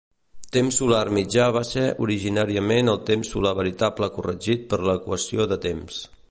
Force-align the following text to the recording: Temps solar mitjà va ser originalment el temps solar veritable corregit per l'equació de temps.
Temps 0.55 0.77
solar 0.79 1.01
mitjà 1.17 1.43
va 1.57 1.61
ser 1.71 1.83
originalment 2.05 2.89
el 2.95 2.99
temps 3.11 3.31
solar 3.35 3.53
veritable 3.61 4.11
corregit 4.17 4.67
per 4.73 4.81
l'equació 4.91 5.47
de 5.55 5.61
temps. 5.69 6.03